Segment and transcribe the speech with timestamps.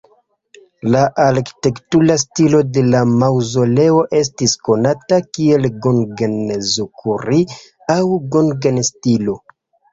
[0.93, 7.47] La arkitektura stilo de la maŭzoleo estis konata kiel "gongen-zukuri"
[7.99, 8.03] aŭ
[8.39, 9.41] "gongen"-stilo.